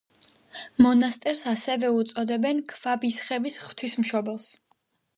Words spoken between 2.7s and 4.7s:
ქვაბისხევის „ღვთისმშობელს“.